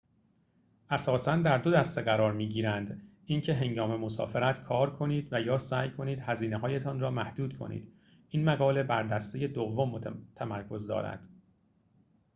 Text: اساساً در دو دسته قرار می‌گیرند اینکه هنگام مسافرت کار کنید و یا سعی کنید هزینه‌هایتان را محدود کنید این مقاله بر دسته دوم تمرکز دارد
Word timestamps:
اساساً 0.89 1.35
در 1.37 1.57
دو 1.57 1.71
دسته 1.71 2.01
قرار 2.01 2.31
می‌گیرند 2.31 3.01
اینکه 3.25 3.53
هنگام 3.53 3.99
مسافرت 3.99 4.63
کار 4.63 4.95
کنید 4.95 5.33
و 5.33 5.41
یا 5.41 5.57
سعی 5.57 5.91
کنید 5.91 6.19
هزینه‌هایتان 6.19 6.99
را 6.99 7.11
محدود 7.11 7.57
کنید 7.57 7.93
این 8.29 8.45
مقاله 8.45 8.83
بر 8.83 9.03
دسته 9.03 9.47
دوم 9.47 10.01
تمرکز 10.35 10.87
دارد 10.87 11.23